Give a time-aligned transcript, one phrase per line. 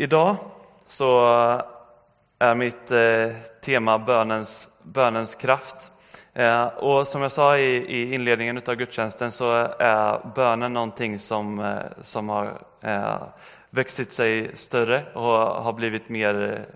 [0.00, 0.36] Idag
[0.86, 1.24] så
[2.38, 5.92] är mitt eh, tema bönens, bönens kraft.
[6.34, 11.58] Eh, och som jag sa i, i inledningen av gudstjänsten så är bönen någonting som,
[11.58, 12.58] eh, som har
[13.70, 16.66] växt sig större och har blivit mer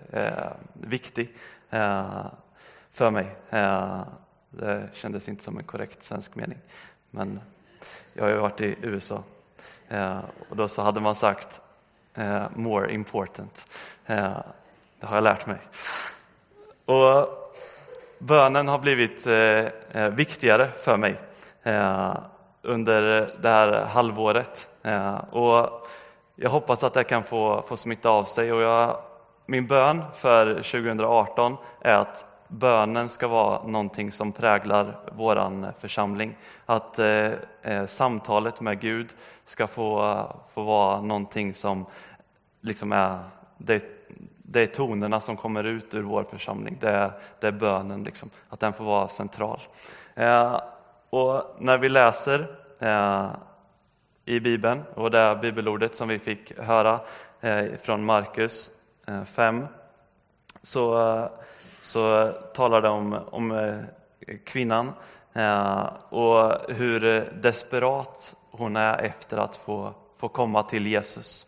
[0.73, 1.37] viktig
[2.91, 3.27] för mig.
[4.51, 6.59] Det kändes inte som en korrekt svensk mening,
[7.11, 7.41] men
[8.13, 9.23] jag har ju varit i USA
[10.49, 11.61] och då så hade man sagt
[12.19, 13.67] uh, more important.
[14.11, 14.39] Uh,
[15.01, 15.59] det har jag lärt mig.
[16.85, 17.29] Och
[18.19, 21.17] bönen har blivit uh, viktigare för mig
[22.63, 23.03] under
[23.43, 24.69] det här halvåret.
[25.31, 25.87] och
[26.37, 28.53] jag hoppas att det kan få, få smitta av sig.
[28.53, 28.97] Och jag,
[29.47, 36.37] min bön för 2018 är att bönen ska vara någonting som präglar vår församling.
[36.67, 37.33] Att eh,
[37.63, 39.09] eh, samtalet med Gud
[39.45, 41.87] ska få, få vara någonting som
[42.61, 43.19] liksom är,
[43.59, 43.85] det,
[44.37, 46.79] det är tonerna som kommer ut ur vår församling.
[46.81, 49.61] Det är, det är bönen, liksom, att den får vara central.
[50.15, 50.61] Eh,
[51.11, 53.31] och när vi läser eh,
[54.25, 57.01] i Bibeln, och det bibelordet som vi fick höra
[57.41, 58.71] eh, från Markus
[59.27, 59.67] 5, eh,
[60.63, 61.29] så, eh,
[61.85, 64.93] så talar det om, om eh, kvinnan
[65.33, 67.01] eh, och hur
[67.43, 71.47] desperat hon är efter att få, få komma till Jesus.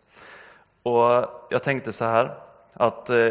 [0.83, 2.37] Och jag tänkte så här
[2.73, 3.29] att eh,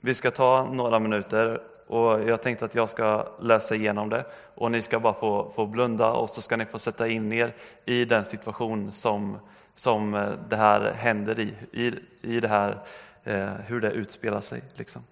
[0.00, 4.70] vi ska ta några minuter och jag tänkte att jag ska läsa igenom det och
[4.70, 8.04] ni ska bara få, få blunda och så ska ni få sätta in er i
[8.04, 9.38] den situation som,
[9.74, 12.82] som det här händer i, i, i det här,
[13.24, 14.62] eh, hur det utspelar sig.
[14.74, 15.02] Liksom.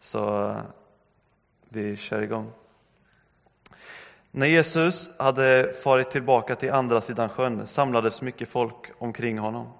[0.00, 0.54] Så
[1.68, 2.52] vi kör igång.
[4.30, 9.72] När Jesus hade farit tillbaka till andra sidan sjön samlades mycket folk omkring honom.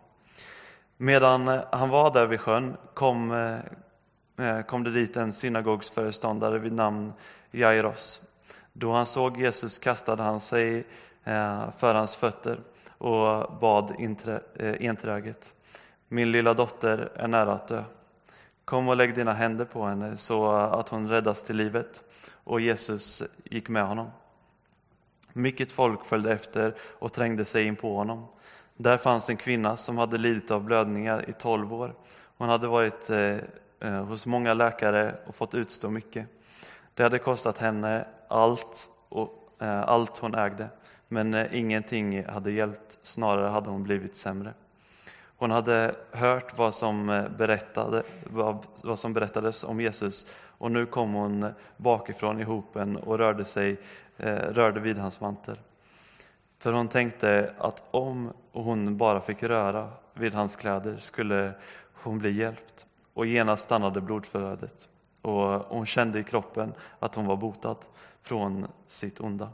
[0.96, 3.32] Medan han var där vid sjön kom,
[4.38, 7.12] eh, kom det dit en synagogsföreståndare vid namn
[7.50, 8.22] Jairos.
[8.72, 10.86] Då han såg Jesus kastade han sig
[11.24, 12.60] eh, för hans fötter
[12.98, 13.94] och bad
[14.54, 15.54] eh, enträget.
[16.08, 17.84] Min lilla dotter är nära att dö.
[18.64, 22.04] Kom och lägg dina händer på henne så att hon räddas till livet.
[22.44, 24.10] Och Jesus gick med honom.
[25.32, 28.26] Mycket folk följde efter och trängde sig in på honom.
[28.76, 31.94] Där fanns en kvinna som hade lidit av blödningar i tolv år.
[32.38, 33.36] Hon hade varit eh,
[33.80, 36.26] eh hos många läkare och fått utstå mycket.
[36.94, 40.68] Det hade kostat henne allt, och, eh, allt hon ägde,
[41.08, 44.54] men eh, ingenting hade hjälpt, snarare hade hon blivit sämre.
[45.40, 50.26] Hon hade hört vad som, eh, berättade, vad, vad som berättades om Jesus
[50.58, 53.80] och nu kom hon bakifrån i hopen och rörde, sig,
[54.16, 55.58] eh, rörde vid hans mantel.
[56.58, 61.52] För hon tänkte att om hon bara fick röra vid hans kläder skulle
[61.92, 62.86] hon bli hjälpt.
[63.14, 64.88] Och genast stannade blodflödet
[65.22, 67.76] och hon kände i kroppen att hon var botad
[68.22, 69.50] från sitt onda.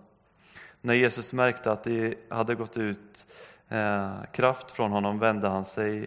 [0.81, 3.27] När Jesus märkte att det hade gått ut
[3.69, 6.07] Eh, kraft från honom vände han sig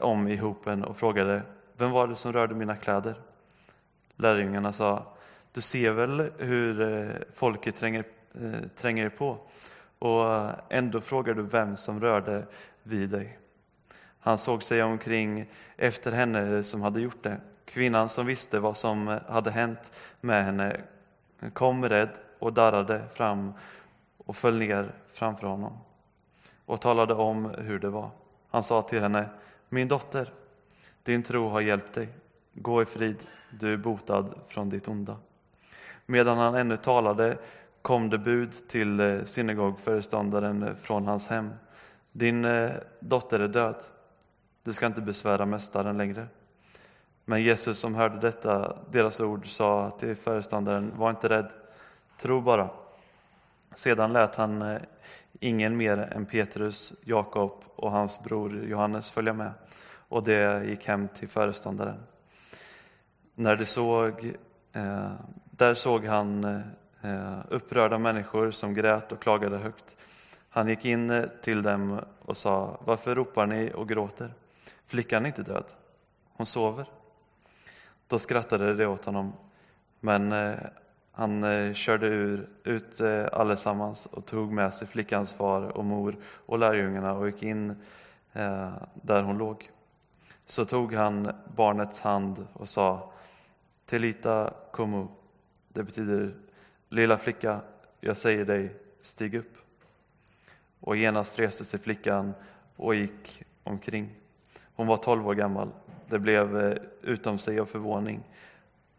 [0.00, 1.42] om i hopen och frågade
[1.76, 3.14] Vem var det som rörde mina kläder?
[4.16, 5.02] Lärjungarna sa
[5.52, 9.38] Du ser väl hur eh, folket tränger, eh, tränger på
[9.98, 12.46] och eh, ändå frågar du vem som rörde
[12.82, 13.38] vid dig.
[14.20, 15.46] Han såg sig omkring
[15.76, 17.40] efter henne som hade gjort det.
[17.64, 20.80] Kvinnan som visste vad som hade hänt med henne
[21.52, 23.52] kom rädd och darrade fram
[24.16, 25.78] och föll ner framför honom
[26.66, 28.10] och talade om hur det var.
[28.50, 29.28] Han sa till henne,
[29.68, 30.32] min dotter,
[31.02, 32.08] din tro har hjälpt dig.
[32.52, 33.16] Gå i frid,
[33.50, 35.16] du är botad från ditt onda.
[36.06, 37.38] Medan han ännu talade
[37.82, 41.50] kom det bud till eh, synagogföreståndaren från hans hem.
[42.12, 43.76] Din eh, dotter är död.
[44.62, 46.26] Du ska inte besvära mästaren längre.
[47.24, 51.50] Men Jesus som hörde detta, deras ord, sa till föreståndaren, var inte rädd,
[52.16, 52.70] tro bara.
[53.76, 54.80] Sedan lät han eh,
[55.40, 59.52] ingen mer än Petrus, Jakob och hans bror Johannes följa med
[60.08, 61.98] och det gick hem till föreståndaren.
[63.34, 64.32] När de såg,
[64.72, 65.12] eh,
[65.50, 66.62] där såg han
[67.06, 69.96] Eh, upprörda människor som grät och klagade högt.
[70.48, 74.34] Han gick in eh, till dem och sa, varför ropar ni och gråter?
[74.86, 75.64] Flickan är inte död,
[76.32, 76.86] hon sover.
[78.08, 79.32] Då skrattade de åt honom,
[80.00, 80.32] men
[81.16, 86.16] eh, han körde ur, ut eh, allesammans och tog med sig flickans far och mor
[86.24, 87.70] och lärjungarna och gick in
[88.32, 89.70] eh, där hon låg.
[90.46, 93.12] Så tog han barnets hand och sa,
[93.86, 95.06] Telita komu,
[95.68, 96.34] det betyder
[96.88, 97.60] Lilla flicka,
[98.00, 99.56] jag säger dig, stig upp.
[100.80, 102.34] Och genast reste sig flickan
[102.76, 104.14] och gick omkring.
[104.76, 105.68] Hon var 12 år gammal.
[106.08, 108.22] Det blev eh, utom sig av förvåning.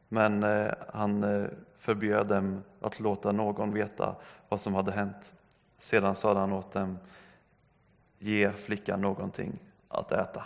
[0.09, 4.15] Men eh, han eh, förbjöd dem att låta någon veta
[4.49, 5.33] vad som hade hänt.
[5.79, 6.97] Sedan sade han åt dem,
[8.19, 10.45] ge flickan någonting att äta.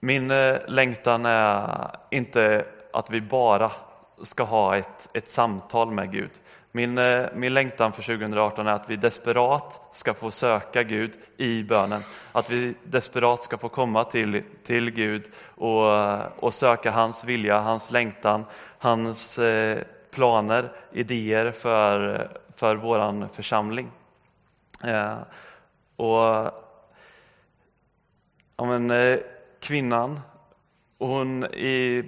[0.00, 3.72] Min eh, längtan är inte att vi bara
[4.22, 6.30] ska ha ett, ett samtal med Gud.
[6.72, 11.62] Min, eh, min längtan för 2018 är att vi desperat ska få söka Gud i
[11.62, 12.00] bönen.
[12.32, 15.24] Att vi desperat ska få komma till, till Gud
[15.54, 18.44] och, och söka hans vilja, hans längtan,
[18.78, 19.78] hans eh,
[20.10, 23.90] planer, idéer för, för vår församling.
[24.84, 25.18] Eh,
[25.96, 26.52] och
[28.56, 29.18] ja, men,
[29.60, 30.20] Kvinnan,
[30.98, 32.04] hon i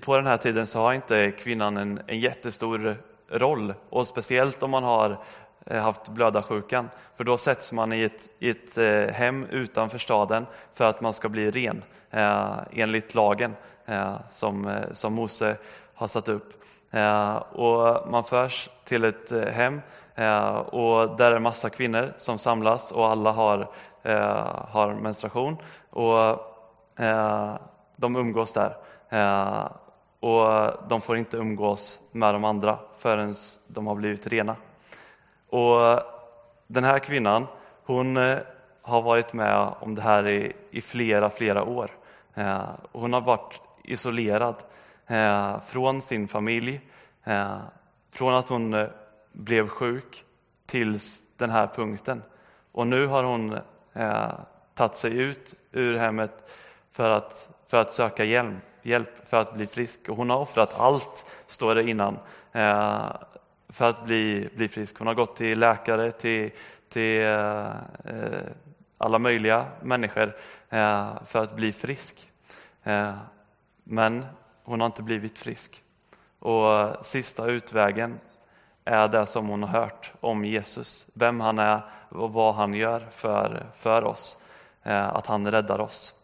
[0.00, 2.96] på den här tiden så har inte kvinnan en, en jättestor
[3.28, 5.18] roll och speciellt om man har
[5.66, 10.46] eh, haft blödarsjukan för då sätts man i ett, i ett eh, hem utanför staden
[10.74, 13.56] för att man ska bli ren eh, enligt lagen
[13.86, 15.56] eh, som, eh, som Mose
[15.94, 16.52] har satt upp.
[16.90, 19.80] Eh, och man förs till ett hem
[20.66, 23.70] och där är massa kvinnor som samlas och alla har,
[24.68, 25.56] har menstruation
[25.90, 26.40] och
[28.00, 28.76] de umgås där.
[29.08, 29.68] Eh,
[30.20, 33.34] och de får inte umgås med de andra förrän
[33.68, 34.56] de har blivit rena.
[35.48, 36.00] Och
[36.66, 37.46] den här kvinnan,
[37.84, 38.38] hon eh,
[38.82, 41.90] har varit med om det här i, i flera, flera år.
[42.34, 44.54] Eh, hon har varit isolerad
[45.62, 46.80] från sin familj,
[48.12, 48.88] från att hon
[49.32, 50.24] blev sjuk
[50.66, 50.98] till
[51.36, 52.22] den här punkten.
[52.72, 53.58] Och nu har hon
[54.74, 56.50] tagit sig ut ur hemmet
[56.92, 60.08] för att, för att söka hjälp, hjälp för att bli frisk.
[60.08, 62.18] Och hon har offrat allt, står det innan,
[62.52, 63.12] eh,
[63.68, 64.98] för att bli, bli frisk.
[64.98, 66.50] Hon har gått till läkare, till,
[66.88, 67.70] till eh,
[68.98, 70.36] alla möjliga människor
[70.68, 72.30] eh, för att bli frisk.
[72.82, 73.14] Eh,
[73.84, 74.26] men
[74.64, 75.82] hon har inte blivit frisk.
[76.38, 78.20] Och sista utvägen
[78.84, 83.08] är det som hon har hört om Jesus, vem han är och vad han gör
[83.10, 84.42] för, för oss,
[84.82, 86.14] eh, att han räddar oss.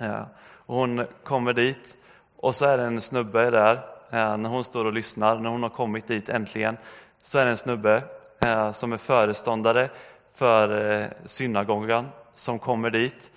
[0.00, 0.24] Eh,
[0.66, 1.96] hon kommer dit
[2.36, 3.74] och så är det en snubbe där,
[4.10, 6.76] eh, när hon står och lyssnar, när hon har kommit dit äntligen,
[7.22, 8.02] så är det en snubbe
[8.44, 9.90] eh, som är föreståndare
[10.34, 13.30] för eh, synagogan som kommer dit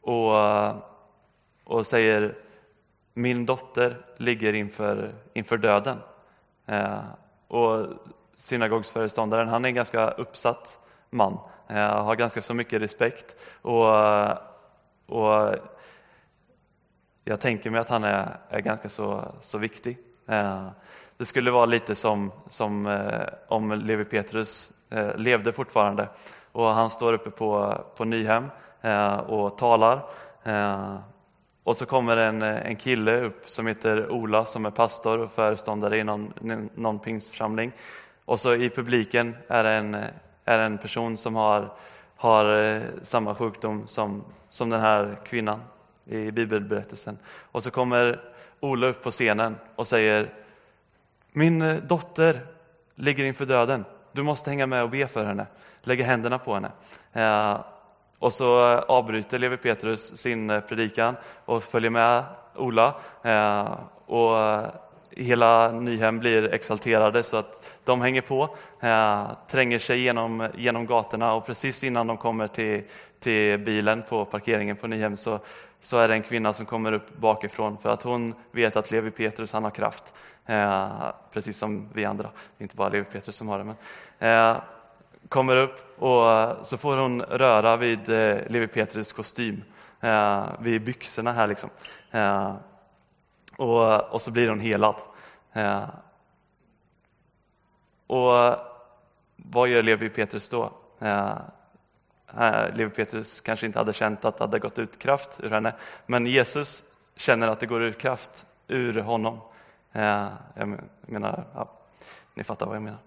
[0.00, 0.34] och,
[1.64, 2.34] och säger
[3.14, 5.98] min dotter ligger inför, inför döden.
[7.48, 7.86] Och
[8.36, 10.78] synagogsföreståndaren, han är en ganska uppsatt
[11.10, 11.38] man,
[11.68, 13.88] har ganska så mycket respekt och,
[15.06, 15.54] och
[17.24, 19.98] jag tänker mig att han är, är ganska så, så viktig.
[20.28, 20.68] Eh,
[21.16, 26.08] det skulle vara lite som, som eh, om Levi Petrus eh, levde fortfarande
[26.52, 28.44] och han står uppe på, på Nyhem
[29.26, 30.02] och talar.
[31.64, 35.98] Och så kommer en, en kille upp som heter Ola som är pastor och föreståndare
[35.98, 36.32] i någon,
[36.74, 37.72] någon pingstförsamling.
[38.24, 39.96] Och så i publiken är det en,
[40.44, 41.72] är en person som har,
[42.16, 45.60] har samma sjukdom som, som den här kvinnan
[46.06, 47.18] i bibelberättelsen.
[47.52, 48.20] Och så kommer
[48.60, 50.32] Ola upp på scenen och säger
[51.32, 52.46] Min eh, dotter
[52.94, 53.84] ligger inför döden.
[54.12, 55.46] Du måste hänga med och be för henne.
[55.82, 56.70] Lägga händerna på henne.
[57.12, 57.60] Eh,
[58.18, 62.24] och så eh, avbryter Levi Petrus sin predikan och följer med
[62.56, 62.94] Ola.
[64.06, 64.36] och
[65.16, 71.34] hela Nyhem blir exalterade så att de hänger på, eh, tränger sig genom, genom gatorna
[71.34, 72.82] och precis innan de kommer till,
[73.20, 75.40] till bilen på parkeringen på Nyhem så,
[75.80, 79.10] så är det en kvinna som kommer upp bakifrån för att hon vet att Levi
[79.10, 80.14] Petrus han har kraft,
[80.46, 82.30] eh, precis som vi andra.
[82.56, 83.64] Det är inte bara Levi Petrus som har det.
[83.64, 83.76] Men,
[84.18, 84.56] eh,
[85.28, 89.62] kommer upp och så får hon röra vid eh, Levi Petrus kostym,
[90.00, 91.70] eh, vid byxorna här liksom.
[92.10, 92.54] Eh,
[93.56, 94.96] och, och så blir hon helad.
[95.52, 95.88] Eh,
[98.06, 98.56] och
[99.36, 100.72] vad gör Levi Petrus då?
[100.98, 101.36] Eh.
[102.38, 105.74] eh, Levi Petrus kanske inte hade känt att det hade gått ut kraft ur henne,
[106.06, 106.82] men Jesus
[107.16, 109.40] känner att det går ut kraft ur honom.
[109.92, 111.72] Eh, jag menar, ja,
[112.34, 113.00] ni fattar vad jag menar.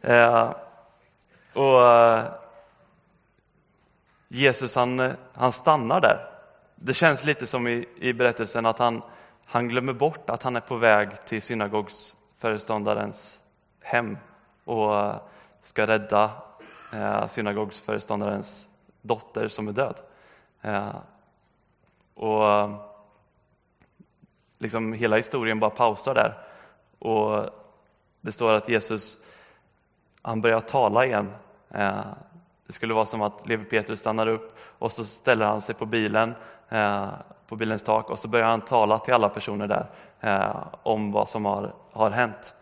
[0.00, 0.54] Eh,
[1.52, 2.24] och eh,
[4.28, 6.30] Jesus han, eh, han stannar där.
[6.74, 9.02] Det känns lite som i, i berättelsen att han,
[9.50, 13.40] han glömmer bort att han är på väg till synagogsföreståndarens
[13.80, 14.18] hem
[14.64, 15.14] och
[15.62, 16.30] ska rädda
[16.92, 18.68] eh, synagogsföreståndarens
[19.02, 20.00] dotter som är död.
[20.62, 20.96] Eh,
[22.14, 22.70] och
[24.58, 26.38] liksom hela historien bara pausar där.
[26.98, 27.50] Och
[28.20, 29.22] det står att Jesus
[30.22, 31.32] han börjar tala igen.
[31.70, 32.04] Eh,
[32.66, 35.86] det skulle vara som att Levi Petrus stannar upp och så ställer han sig på
[35.86, 36.34] bilen
[37.48, 39.86] på bilens tak och så börjar han tala till alla personer där
[40.20, 42.54] eh, om vad som har, har hänt.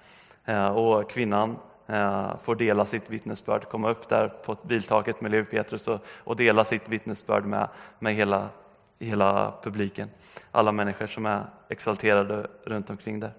[0.45, 5.45] Eh, och kvinnan eh, får dela sitt vittnesbörd, komma upp där på biltaket med Levi
[5.45, 8.49] Petrus och, och dela sitt vittnesbörd med, med hela,
[8.99, 10.11] hela publiken.
[10.51, 13.33] Alla människor som är exalterade runt omkring där.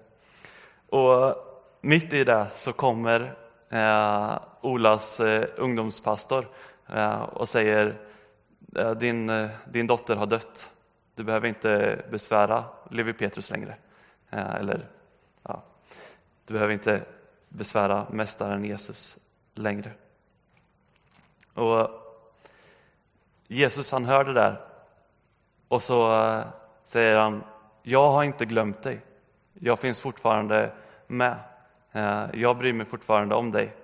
[0.88, 1.34] Och
[1.80, 3.34] mitt i det så kommer
[3.70, 6.48] eh, Olas eh, ungdomspastor
[6.88, 7.96] eh, och säger
[9.00, 10.70] din, din dotter har dött.
[11.18, 13.76] Du behöver inte besvära Levi Petrus längre.
[14.30, 14.88] Eh, eller,
[15.42, 15.62] ja,
[16.46, 17.04] du behöver inte
[17.48, 19.18] besvära Mästaren Jesus
[19.54, 19.92] längre.
[21.54, 21.90] Och
[23.46, 24.60] Jesus han hör det där
[25.68, 26.46] och så eh,
[26.84, 27.44] säger han,
[27.82, 29.00] jag har inte glömt dig.
[29.54, 30.72] Jag finns fortfarande
[31.06, 31.36] med.
[31.92, 33.76] Eh, jag bryr mig fortfarande om dig.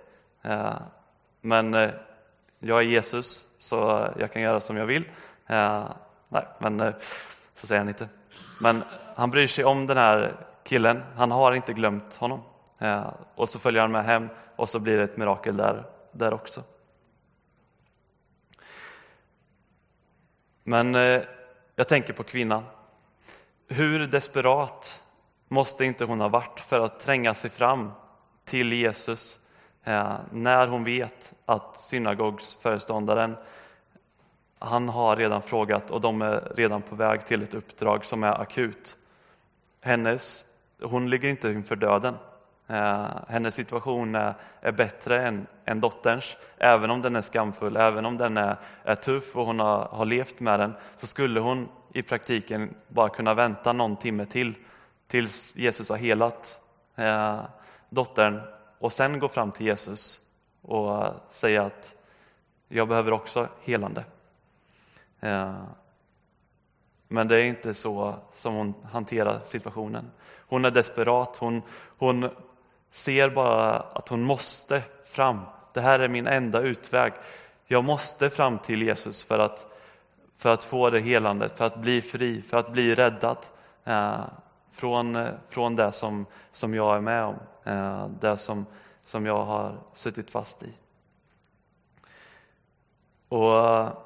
[1.41, 1.75] Men
[2.59, 5.05] jag är Jesus, så jag kan göra som jag vill.
[6.35, 6.95] Nej, men eh,
[7.55, 8.09] så säger han inte.
[8.63, 8.83] Men
[9.17, 11.03] han bryr sig om den här killen.
[11.17, 12.43] Han har inte glömt honom.
[12.79, 16.35] Eh, och så följer han med hem och så blir det ett mirakel där, där
[16.35, 16.63] också.
[20.65, 21.23] Men eh,
[21.77, 22.65] jag tänker på kvinnan.
[23.69, 25.03] Hur desperat
[25.49, 27.93] måste inte hon ha varit för att tränga sig fram
[28.45, 29.41] till Jesus
[30.31, 33.37] när hon vet att synagogsföreståndaren
[34.65, 38.41] han har redan frågat och de är redan på väg till ett uppdrag som är
[38.41, 38.97] akut.
[39.81, 40.47] Hennes,
[40.83, 42.15] hon ligger inte inför döden.
[42.67, 46.37] Eh, hennes situation är, är bättre än, än dotterns.
[46.59, 50.05] Även om den är skamfull, även om den är, är tuff och hon har, har
[50.05, 54.55] levt med den så skulle hon i praktiken bara kunna vänta någon timme till
[55.07, 56.61] tills Jesus har helat
[56.97, 57.41] eh,
[57.91, 58.41] dottern
[58.79, 60.21] och sen gå fram till Jesus
[60.63, 61.95] och säga att
[62.69, 64.05] jag behöver också helande.
[65.25, 65.63] Eh,
[67.09, 70.11] men det är inte så som hon hanterar situationen.
[70.49, 71.63] Hon är desperat, hon,
[71.99, 72.29] hon
[72.93, 75.41] ser bara att hon måste fram.
[75.73, 77.13] Det här är min enda utväg.
[77.67, 79.67] Jag måste fram till Jesus för att,
[80.37, 83.39] för att få det helandet, för att bli fri, för att bli räddad.
[83.85, 84.21] Eh,
[84.71, 88.67] från, från det som, som jag är med om, eh, det som,
[89.05, 90.75] som jag har suttit fast i.
[93.29, 94.05] Och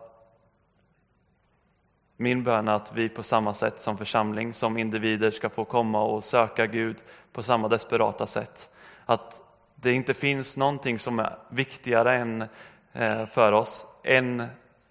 [2.21, 6.03] min bön är att vi på samma sätt som församling, som individer ska få komma
[6.03, 6.97] och söka Gud
[7.33, 8.73] på samma desperata sätt.
[9.07, 9.43] Att
[9.75, 12.45] det inte finns någonting som är viktigare än,
[12.93, 14.41] eh, för oss än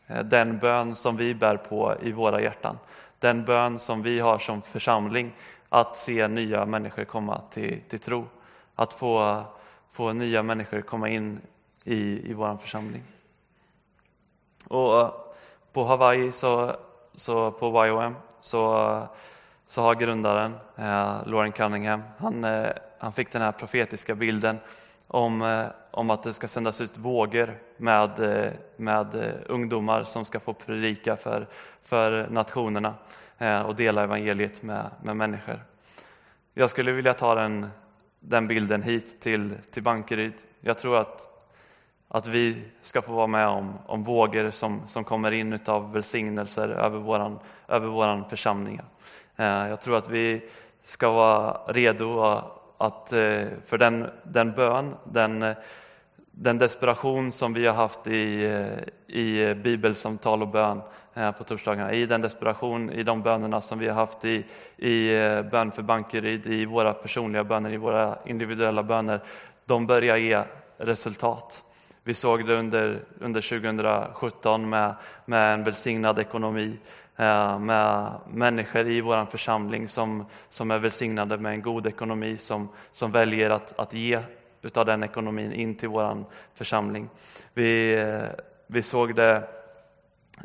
[0.07, 2.77] eh, den bön som vi bär på i våra hjärtan.
[3.19, 5.33] Den bön som vi har som församling
[5.69, 8.25] att se nya människor komma till, till tro.
[8.75, 9.43] Att få,
[9.91, 11.41] få nya människor komma in
[11.83, 13.03] i, i vår församling.
[14.67, 15.11] Och eh,
[15.73, 16.75] på Hawaii, så,
[17.17, 19.07] så på YOM, så,
[19.67, 22.67] så har grundaren, eh, Lauren Cunningham, han, eh,
[22.99, 24.57] han fick den här profetiska bilden
[25.07, 30.25] om, eh, om att det ska sändas ut vågor med, eh, med eh, ungdomar som
[30.25, 31.47] ska få predika för,
[31.81, 32.93] för nationerna
[33.37, 35.65] eh, och dela evangeliet med, med människor.
[36.53, 37.67] Jag skulle vilja ta den,
[38.19, 40.33] den bilden hit till, till Bankeryd.
[40.61, 41.36] Jag tror att,
[42.07, 46.69] att vi ska få vara med om, om vågor som, som kommer in av välsignelser
[46.69, 48.81] över vår över våran församling.
[49.35, 50.49] Eh, jag tror att vi
[50.83, 52.19] ska vara redo
[52.77, 55.55] att, eh, för den, den bön, den, eh,
[56.31, 58.45] den desperation som vi har haft i,
[59.07, 60.81] i bibelsamtal och bön
[61.37, 64.45] på torsdagarna, i den desperation, i de bönerna som vi har haft i,
[64.77, 65.09] i
[65.51, 69.23] bön för Bankeryd, i våra personliga böner, i våra individuella böner,
[69.65, 70.43] de börjar ge
[70.77, 71.63] resultat.
[72.07, 74.95] Vi såg det under, under 2017 med,
[75.25, 76.79] med en välsignad ekonomi,
[77.15, 82.69] eh, med människor i vår församling som, som är välsignade med en god ekonomi, som,
[82.91, 84.19] som väljer att, att ge
[84.61, 87.09] utav den ekonomin in till vår församling.
[87.53, 88.23] Vi, eh,
[88.67, 89.47] vi såg det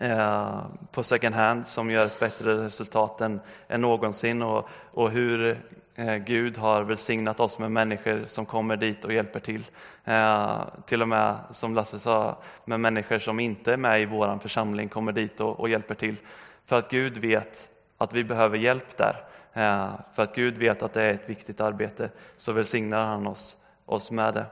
[0.00, 0.60] eh,
[0.92, 5.60] på second hand som gör ett bättre resultat än, än någonsin och, och hur
[5.94, 9.64] Eh, Gud har välsignat oss med människor som kommer dit och hjälper till.
[10.04, 14.38] Eh, till och med, som Lasse sa, med människor som inte är med i vår
[14.38, 16.16] församling kommer dit och, och hjälper till.
[16.64, 17.68] För att Gud vet
[17.98, 19.24] att vi behöver hjälp där.
[19.52, 23.56] Eh, för att Gud vet att det är ett viktigt arbete, så välsignar han oss,
[23.86, 24.46] oss med det.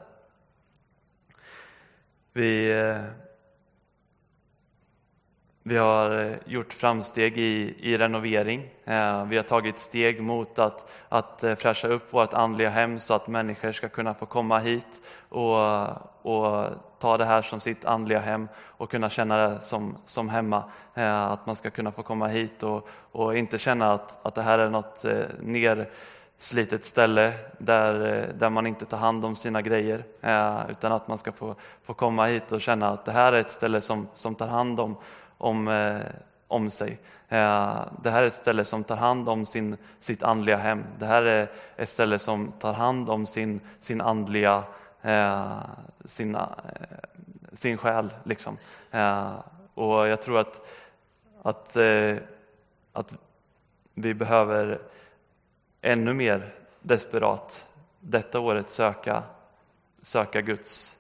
[2.33, 2.97] Vi, eh,
[5.71, 8.71] vi har eh, gjort framsteg i, i renovering.
[8.85, 13.15] Eh, vi har tagit steg mot att, att eh, fräscha upp vårt andliga hem så
[13.15, 15.59] att människor ska kunna få komma hit och,
[16.23, 20.65] och ta det här som sitt andliga hem och kunna känna det som, som hemma.
[20.95, 24.59] Att man ska kunna få komma hit och, och inte känna att, att det här
[24.59, 25.05] är något
[25.41, 30.05] nerslitet ställe där, där man inte tar hand om sina grejer
[30.71, 33.51] utan att man ska få, få komma hit och känna att det här är ett
[33.51, 34.97] ställe som, som tar hand om,
[35.41, 36.01] om, eh,
[36.49, 36.99] om sig.
[37.29, 40.85] Eh, det här är ett ställe som tar hand om sin, sitt andliga hem.
[40.99, 44.65] Det här är ett ställe som tar hand om sin, sin andliga
[45.03, 45.59] eh,
[46.05, 46.49] sin, eh,
[47.53, 48.13] sin själ.
[48.25, 48.59] Liksom.
[48.91, 49.35] Eh,
[49.75, 50.67] och jag tror att,
[51.43, 52.17] att, eh,
[52.93, 53.15] att
[53.95, 54.81] vi behöver
[55.81, 57.69] ännu mer desperat
[58.01, 59.23] detta året söka,
[60.03, 60.97] söka Guds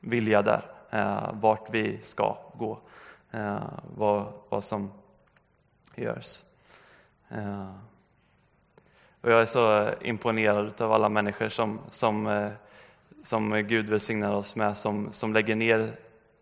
[0.00, 0.62] vilja där,
[1.32, 2.78] vart vi ska gå
[3.34, 4.92] eh, vad, vad som
[5.96, 6.42] görs.
[7.28, 7.74] Eh,
[9.20, 12.50] och jag är så imponerad av alla människor som, som, eh,
[13.22, 15.96] som Gud välsignar oss med, som, som lägger ner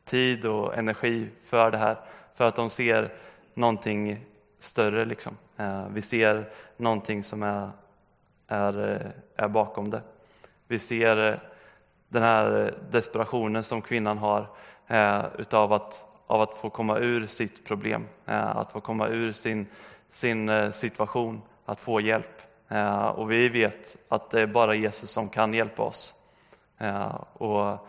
[0.05, 1.97] tid och energi för det här,
[2.35, 3.13] för att de ser
[3.55, 4.27] någonting
[4.59, 5.05] större.
[5.05, 5.37] Liksom.
[5.57, 7.71] Eh, vi ser någonting som är,
[8.49, 10.03] är, är bakom det.
[10.69, 11.39] Vi ser eh,
[12.09, 14.47] den här desperationen som kvinnan har
[14.87, 19.33] eh, utav att av att få komma ur sitt problem, eh, att få komma ur
[19.33, 19.67] sin,
[20.11, 22.43] sin eh, situation, att få hjälp.
[22.69, 26.15] Eh, och vi vet att det är bara Jesus som kan hjälpa oss.
[27.33, 27.89] Och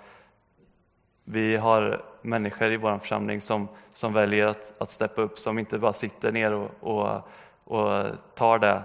[1.23, 5.79] vi har människor i vår församling som, som väljer att, att steppa upp, som inte
[5.79, 7.21] bara sitter ner och, och,
[7.63, 8.83] och tar det.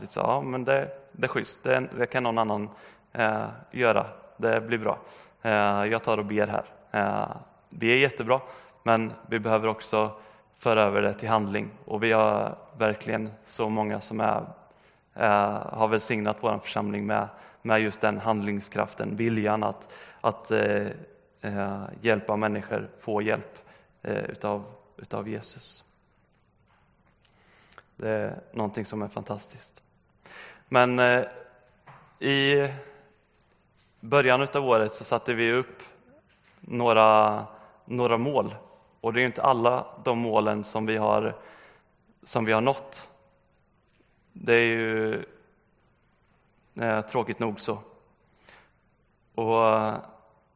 [0.00, 2.68] Liksom, ja, men det, det är schysst, det, det kan någon annan
[3.70, 4.98] göra, det blir bra.
[5.90, 7.28] jag tar och ber här.
[7.68, 8.40] vi är jättebra,
[8.86, 10.12] men vi behöver också
[10.56, 14.46] föra över det till handling och vi har verkligen så många som är,
[15.14, 17.28] är, har välsignat vår församling med,
[17.62, 20.86] med just den handlingskraften, viljan att, att eh,
[21.40, 23.58] eh, hjälpa människor få hjälp
[24.02, 24.64] eh, utav,
[24.96, 25.84] utav Jesus.
[27.96, 29.82] Det är någonting som är fantastiskt.
[30.68, 31.24] Men eh,
[32.18, 32.68] i
[34.00, 35.82] början av året så satte vi upp
[36.60, 37.46] några,
[37.84, 38.54] några mål
[39.04, 41.34] och det är inte alla de målen som vi har,
[42.22, 43.08] som vi har nått.
[44.32, 45.24] Det är ju
[46.80, 47.78] eh, tråkigt nog så.
[49.34, 49.94] Och eh,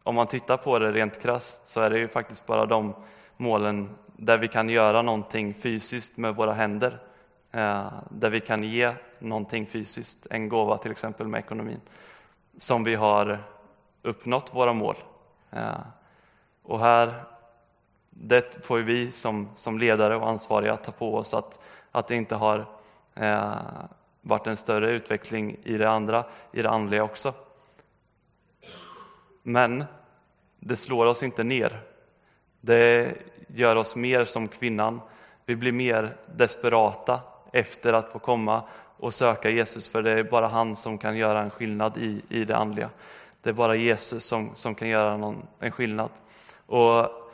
[0.02, 2.94] om man tittar på det rent krasst så är det ju faktiskt bara de
[3.36, 6.98] målen där vi kan göra någonting fysiskt med våra händer.
[7.52, 11.80] Eh, där vi kan ge någonting fysiskt, en gåva till exempel med ekonomin,
[12.58, 13.38] som vi har
[14.02, 14.96] uppnått våra mål.
[15.50, 15.80] Eh,
[16.62, 17.24] och här
[18.20, 21.58] det får vi som, som ledare och ansvariga ta på oss att,
[21.92, 22.66] att det inte har
[23.14, 23.54] eh,
[24.20, 27.34] varit en större utveckling i det andra, i det andliga också.
[29.42, 29.84] Men
[30.60, 31.80] det slår oss inte ner.
[32.60, 33.14] Det
[33.48, 35.00] gör oss mer som kvinnan.
[35.46, 37.20] Vi blir mer desperata
[37.52, 38.62] efter att få komma
[38.96, 42.44] och söka Jesus, för det är bara han som kan göra en skillnad i, i
[42.44, 42.90] det andliga.
[43.42, 46.10] Det är bara Jesus som, som kan göra någon, en skillnad.
[46.66, 47.27] Och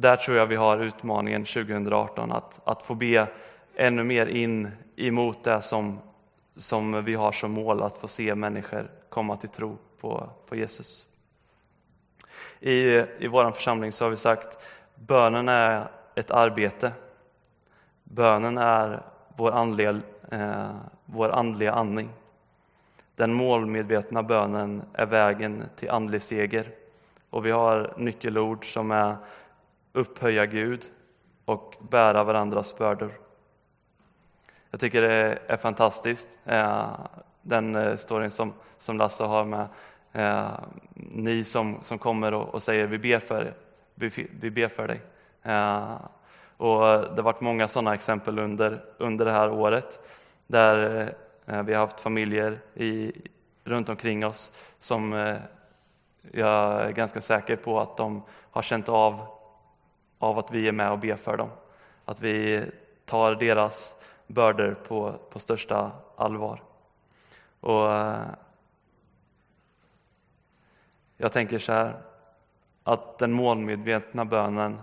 [0.00, 3.26] där tror jag vi har utmaningen 2018 att, att få be
[3.76, 5.98] ännu mer in emot det som,
[6.56, 11.06] som vi har som mål, att få se människor komma till tro på, på Jesus.
[12.60, 12.72] I,
[13.18, 14.58] I vår församling så har vi sagt
[14.94, 16.92] bönen är ett arbete.
[18.04, 19.02] Bönen är
[19.36, 20.70] vår andliga, eh,
[21.04, 22.08] vår andliga andning.
[23.16, 26.70] Den målmedvetna bönen är vägen till andlig seger.
[27.30, 29.16] Och vi har nyckelord som är
[29.92, 30.84] upphöja Gud
[31.44, 33.12] och bära varandras bördor.
[34.70, 36.90] Jag tycker det är fantastiskt, eh,
[37.42, 39.68] den eh, storyn som, som Lasse har med
[40.12, 40.50] eh,
[40.94, 43.54] ni som, som kommer och, och säger vi ber för,
[43.94, 45.00] vi, vi ber för dig.
[45.42, 45.96] Eh,
[46.56, 50.00] och det har varit många sådana exempel under, under det här året
[50.46, 53.12] där vi har haft familjer i,
[53.64, 55.12] runt omkring oss som
[56.32, 59.37] jag är ganska säker på att de har känt av
[60.18, 61.50] av att vi är med och ber för dem.
[62.04, 62.64] Att vi
[63.04, 63.94] tar deras
[64.26, 66.62] bördor på, på största allvar.
[67.60, 68.18] Och eh,
[71.20, 71.96] Jag tänker så här,
[72.84, 74.80] att den målmedvetna bönen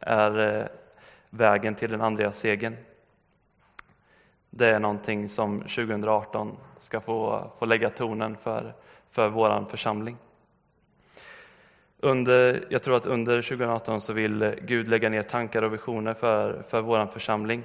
[0.00, 0.66] är eh,
[1.30, 2.76] vägen till den andliga segern.
[4.50, 8.74] Det är någonting som 2018 ska få, få lägga tonen för,
[9.10, 10.16] för vår församling.
[12.00, 16.62] Under, jag tror att under 2018 så vill Gud lägga ner tankar och visioner för,
[16.62, 17.62] för vår församling,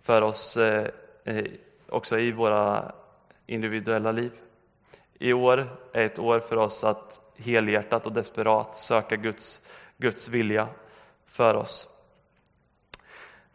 [0.00, 0.88] för oss eh,
[1.24, 1.44] eh,
[1.88, 2.92] också i våra
[3.46, 4.32] individuella liv.
[5.18, 10.68] I år är ett år för oss att helhjärtat och desperat söka Guds, Guds vilja
[11.26, 11.88] för oss.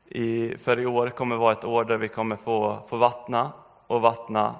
[0.06, 3.51] I, för i år kommer vara ett år där vi kommer få, få vattna
[3.88, 4.56] och vattna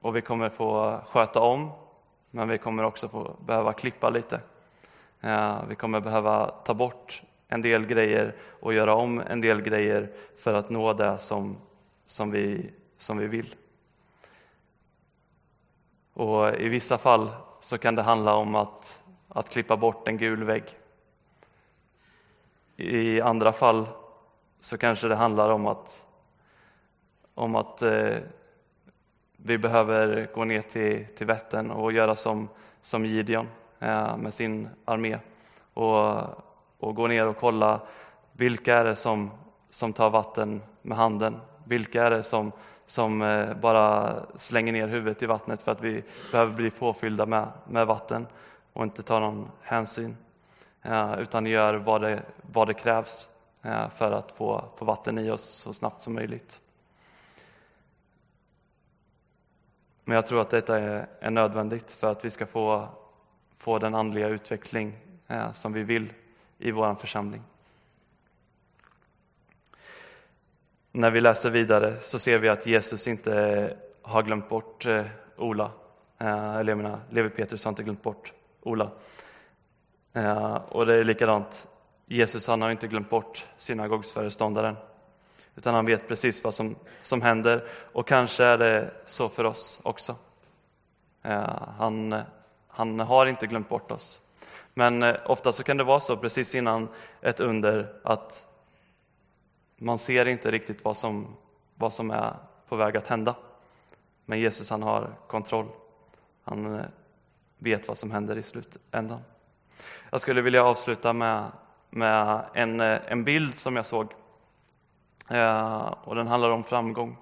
[0.00, 1.72] och vi kommer få sköta om,
[2.30, 4.40] men vi kommer också få behöva klippa lite.
[5.68, 10.54] Vi kommer behöva ta bort en del grejer och göra om en del grejer för
[10.54, 11.56] att nå det som,
[12.04, 13.54] som, vi, som vi vill.
[16.12, 20.44] Och I vissa fall så kan det handla om att, att klippa bort en gul
[20.44, 20.64] vägg.
[22.76, 23.88] I andra fall
[24.60, 26.06] så kanske det handlar om att,
[27.34, 28.16] om att eh,
[29.44, 32.48] vi behöver gå ner till, till Vättern och göra som,
[32.80, 33.48] som Gideon
[33.78, 35.18] eh, med sin armé
[35.74, 36.20] och,
[36.78, 37.80] och gå ner och kolla
[38.32, 39.30] vilka är det som,
[39.70, 41.40] som tar vatten med handen?
[41.64, 42.52] Vilka är det som,
[42.86, 47.48] som eh, bara slänger ner huvudet i vattnet för att vi behöver bli påfyllda med,
[47.68, 48.26] med vatten
[48.72, 50.16] och inte tar någon hänsyn
[50.82, 52.22] eh, utan gör vad det,
[52.52, 53.28] vad det krävs
[53.62, 56.60] eh, för att få, få vatten i oss så snabbt som möjligt.
[60.10, 62.88] Men jag tror att detta är, är nödvändigt för att vi ska få,
[63.58, 66.12] få den andliga utveckling eh, som vi vill
[66.58, 67.42] i vår församling.
[70.92, 75.70] När vi läser vidare så ser vi att Jesus inte har glömt bort eh, Ola.
[76.18, 78.90] Eh, eller jag menar, Levi Petrus har inte glömt bort Ola.
[80.12, 81.68] Eh, och det är likadant.
[82.06, 84.76] Jesus han har inte glömt bort synagogsföreståndaren.
[85.60, 87.64] Utan han vet precis vad som, som händer.
[87.92, 90.16] Och kanske är det så för oss också.
[91.22, 92.22] Eh, han,
[92.68, 94.20] han har inte glömt bort oss.
[94.74, 96.88] Men eh, ofta så kan det vara så precis innan
[97.20, 98.46] ett under att
[99.76, 101.36] man ser inte riktigt vad som,
[101.74, 102.36] vad som är
[102.68, 103.34] på väg att hända.
[104.24, 105.68] Men Jesus han har kontroll.
[106.44, 106.84] Han eh,
[107.58, 109.20] vet vad som händer i slutändan.
[110.10, 111.50] Jag skulle vilja avsluta med,
[111.90, 114.12] med en, eh, en bild som jag såg.
[115.30, 117.16] Eh, och Den handlar om framgång,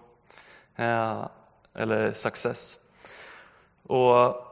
[0.76, 1.26] eh,
[1.74, 2.76] eller success.
[3.82, 4.44] Och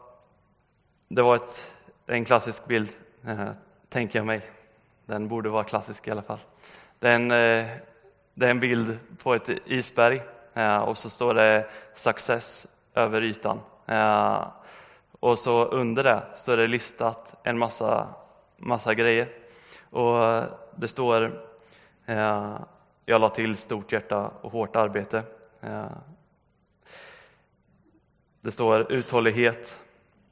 [1.09, 1.75] Det var ett,
[2.07, 2.88] en klassisk bild,
[3.27, 3.49] eh,
[3.88, 4.40] tänker jag mig.
[5.07, 6.38] Den borde vara klassisk i alla fall.
[6.99, 7.66] Den, eh,
[8.35, 10.23] det är en bild på ett isberg
[10.55, 13.61] eh, och så står det Success över ytan.
[13.87, 14.49] Eh,
[15.21, 18.09] och så under det står det listat en massa,
[18.57, 19.29] massa grejer.
[19.90, 20.42] Och
[20.77, 21.42] det står
[22.07, 22.59] eh,
[23.09, 25.23] jag la till stort hjärta och hårt arbete.
[25.61, 25.90] Eh,
[28.40, 29.81] det står uthållighet.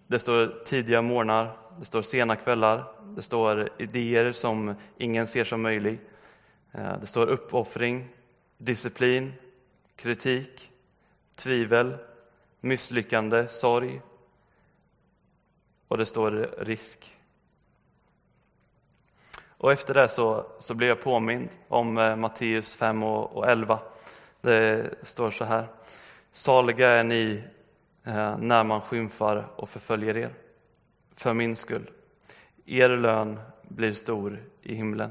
[0.07, 1.57] Det står tidiga morgnar.
[1.79, 2.85] Det står sena kvällar.
[3.17, 6.01] Det står idéer som ingen ser som möjlig.
[6.73, 8.09] Eh, det står uppoffring,
[8.59, 9.33] disciplin,
[9.97, 10.71] kritik,
[11.35, 11.97] tvivel,
[12.61, 14.01] misslyckande, sorg
[15.89, 17.15] och det står risk.
[19.65, 23.79] Och efter det så, så blev jag påmind om eh, Matteus 5 och, och 11.
[24.41, 25.67] Det står så här.
[26.33, 27.45] Saliga är ni
[28.05, 30.31] eh, när man skymfar och förföljer er,
[31.15, 31.91] för min skull.
[32.67, 35.11] Er lön blir stor i himlen.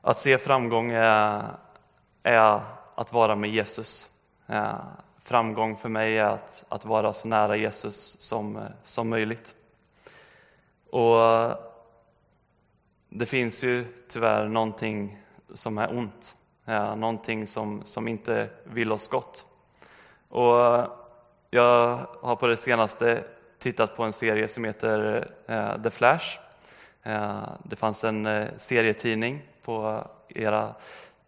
[0.00, 1.44] Att se framgång är,
[2.22, 2.60] är
[2.94, 4.06] att vara med Jesus.
[4.46, 4.74] Eh,
[5.18, 9.54] framgång för mig är att, att vara så nära Jesus som, eh, som möjligt.
[10.90, 11.56] Och
[13.08, 15.18] Det finns ju tyvärr någonting
[15.54, 16.36] som är ont,
[16.96, 19.44] någonting som, som inte vill oss gott.
[20.28, 20.56] Och
[21.50, 23.24] jag har på det senaste
[23.58, 26.38] tittat på en serie som heter eh, The Flash.
[27.02, 30.74] Eh, det fanns en eh, serietidning på era,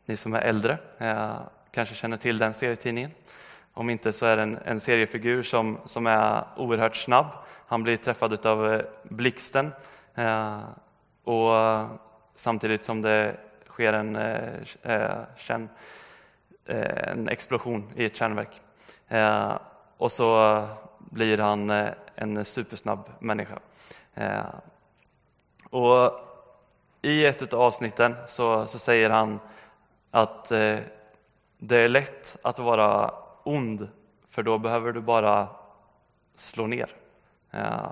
[0.05, 1.37] ni som är äldre, eh,
[1.71, 3.11] kanske känner till den serietidningen.
[3.75, 7.27] Om inte så är det en, en seriefigur som, som är oerhört snabb.
[7.67, 9.73] Han blir träffad av eh, blixten
[10.15, 10.61] eh,
[11.25, 11.53] och
[12.35, 15.69] samtidigt som det sker en, eh, eh, kärn,
[16.67, 18.61] eh, en explosion i ett kärnverk.
[19.09, 19.59] Eh,
[19.97, 20.63] och så
[20.99, 23.59] blir han eh, en supersnabb människa.
[25.71, 26.21] Och
[27.03, 29.41] i ett av avsnitten så, så säger han
[30.11, 30.79] att eh,
[31.59, 33.89] det är lätt att vara ond,
[34.29, 35.49] för då behöver du bara
[36.35, 36.91] slå ner.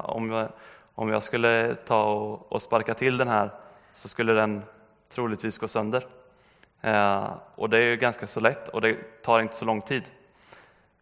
[0.03, 0.49] Om, jag,
[0.95, 3.51] om jag skulle ta och, och, sparka till den här
[3.93, 4.63] så skulle den
[5.09, 6.07] troligtvis gå sönder.
[7.55, 10.03] Och det är ju ganska så lätt och det tar inte så lång tid.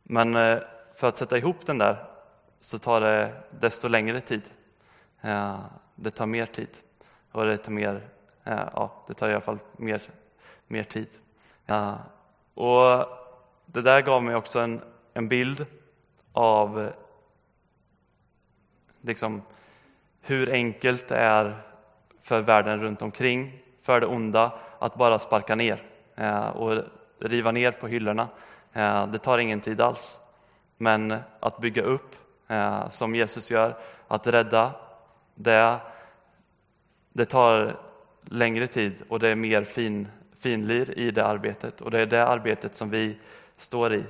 [0.03, 0.59] Men eh,
[0.95, 2.05] för att sätta ihop den där
[2.61, 4.43] så tar det desto längre tid.
[5.95, 6.69] Det tar mer tid
[7.33, 8.09] och det tar mer,
[8.45, 10.03] ja, det tar i alla fall mer,
[10.67, 11.09] mer tid.
[12.55, 13.09] Och
[13.73, 14.81] det där gav mig också en,
[15.15, 15.67] en bild
[16.33, 16.93] av eh,
[19.01, 19.43] liksom,
[20.21, 21.63] hur enkelt det är
[22.21, 25.83] för världen runt omkring, för det onda, att bara sparka ner
[26.17, 26.85] eh, och
[27.21, 28.29] riva ner på hyllorna.
[28.73, 30.21] Eh, det tar ingen tid alls.
[30.77, 32.15] Men att bygga upp,
[32.91, 33.77] som Jesus gör,
[34.09, 34.75] att rädda,
[35.35, 35.81] det,
[37.13, 37.77] det tar
[38.23, 40.09] längre tid och det är mer fin,
[40.41, 41.81] finlir i det arbetet.
[41.81, 43.19] Och det är det arbetet som vi
[43.59, 44.05] står i.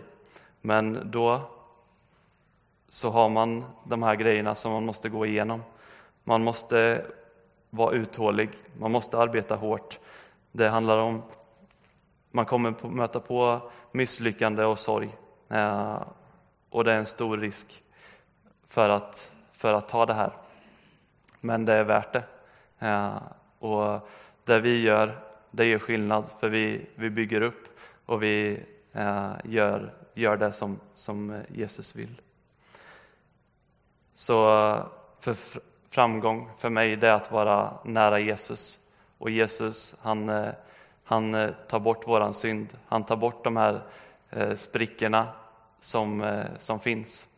[0.60, 1.40] Men då
[2.88, 5.62] så har man de här grejerna som man måste gå igenom.
[6.24, 7.06] Man måste
[7.70, 9.98] vara uthållig, man måste arbeta hårt.
[10.52, 11.22] Det handlar om,
[12.30, 15.16] man kommer möta på misslyckande och sorg.
[15.48, 16.02] Eh,
[16.70, 17.82] och det är en stor risk
[18.66, 20.32] för att, för att ta det här.
[21.40, 22.24] Men det är värt det.
[22.78, 23.16] Eh,
[23.58, 24.08] och
[24.44, 25.18] det vi gör,
[25.50, 27.68] det gör skillnad för vi, vi bygger upp
[28.06, 32.20] och vi Eh, gör, gör det som, som Jesus vill.
[34.14, 34.36] Så
[35.20, 35.36] för
[35.90, 38.78] framgång för mig det är att vara nära Jesus.
[39.18, 40.52] Och Jesus han, eh,
[41.04, 42.78] han eh, tar bort våran synd.
[42.86, 43.82] Han tar bort de här
[44.56, 45.32] sprickorna
[45.80, 47.28] som, som finns,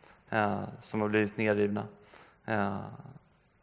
[0.80, 1.86] som har blivit nedrivna.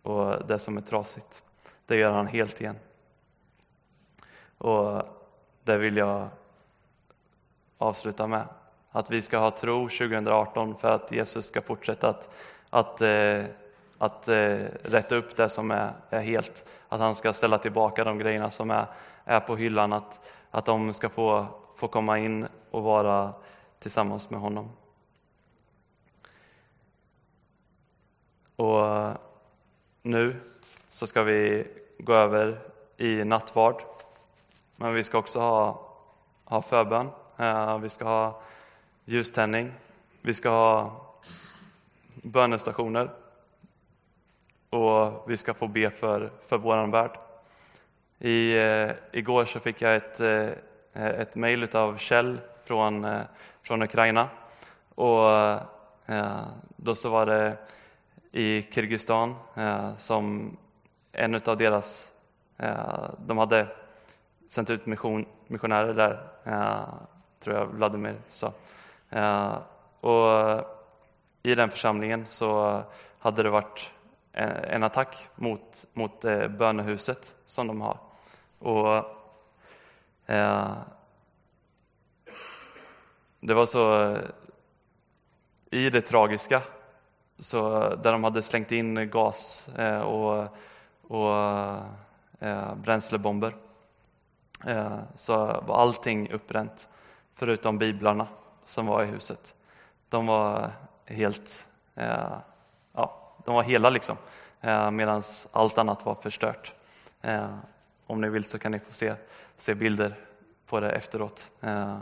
[0.01, 1.43] Och det som är trasigt,
[1.85, 2.75] det gör han helt igen.
[4.57, 5.01] Och
[5.63, 6.29] det vill jag
[7.77, 8.47] avsluta med.
[8.91, 12.29] Att vi ska ha tro 2018 för att Jesus ska fortsätta att,
[12.69, 13.43] att eh,
[13.97, 16.65] att eh, rätta upp det som är, är, helt.
[16.89, 18.85] Att han ska ställa tillbaka de grejerna som är,
[19.25, 19.93] är på hyllan.
[19.93, 20.19] Att,
[20.51, 23.33] att de ska få, få komma in och vara
[23.79, 24.71] tillsammans med honom.
[28.55, 29.13] Och eh,
[30.01, 30.35] nu
[30.89, 31.67] så ska vi
[31.99, 32.59] gå över
[32.97, 33.81] i nattvard.
[34.77, 35.93] Men vi ska också ha,
[36.45, 37.09] ha förbön.
[37.39, 38.41] Eh, vi ska ha
[39.05, 39.73] ljuständning.
[40.21, 40.91] Vi ska ha
[42.15, 43.09] bönestationer
[44.69, 47.19] och vi ska få be för, för vår värld.
[48.19, 50.49] I, eh, igår så fick jag ett, eh,
[50.93, 53.21] ett mejl av Kjell från, eh,
[53.61, 54.29] från Ukraina.
[54.95, 55.31] Och
[56.05, 57.57] eh, då så var det
[58.31, 60.57] i Kirgizistan eh, som
[61.11, 62.11] en av deras,
[62.57, 63.67] eh, de hade
[64.49, 68.53] sänt ut mission, missionärer där, eh, tror jag Vladimir sa.
[69.09, 69.57] Eh,
[69.99, 70.63] och
[71.43, 72.81] i den församlingen så
[73.19, 73.91] hade det varit
[74.33, 77.97] en attack mot, mot eh, bönehuset som de har.
[78.59, 78.95] Och,
[80.25, 80.71] eh,
[83.39, 84.17] det var så
[85.71, 86.61] i det tragiska,
[87.39, 89.69] så där de hade slängt in gas
[90.03, 90.47] och,
[91.07, 91.35] och
[92.75, 93.55] bränslebomber,
[95.15, 96.87] så var allting uppbränt
[97.37, 98.27] förutom biblarna
[98.65, 99.55] som var i huset.
[100.09, 100.71] De var
[101.05, 102.37] helt eh,
[103.47, 104.17] de var hela liksom,
[104.61, 106.73] eh, medan allt annat var förstört.
[107.21, 107.57] Eh,
[108.07, 109.15] om ni vill så kan ni få se,
[109.57, 110.15] se bilder
[110.65, 111.51] på det efteråt.
[111.61, 111.99] Eh,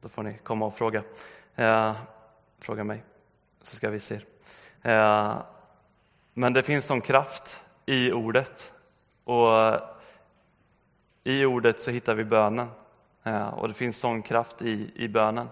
[0.00, 1.02] då får ni komma och fråga,
[1.54, 1.96] eh,
[2.58, 3.02] fråga mig,
[3.62, 4.20] så ska vi se.
[4.82, 5.38] Eh,
[6.34, 8.72] men det finns sån kraft i ordet.
[9.24, 9.80] Och
[11.24, 12.68] i ordet så hittar vi bönen.
[13.26, 15.48] Eh, och det finns sån kraft i, i bönen.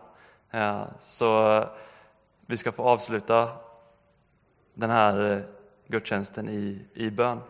[0.51, 1.65] Eh, så
[2.47, 3.57] vi ska få avsluta
[4.75, 5.43] den här eh,
[5.87, 7.41] gudstjänsten i, i bön.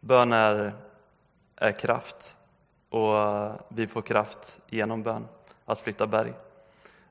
[0.00, 0.74] Bön är,
[1.56, 2.36] är kraft
[2.88, 3.14] och
[3.68, 5.28] vi får kraft genom bön
[5.64, 6.32] att flytta berg.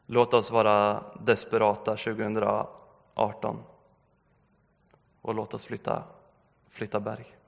[0.05, 3.63] Låt oss vara desperata 2018
[5.21, 6.03] och låt oss flytta,
[6.69, 7.38] flytta berg.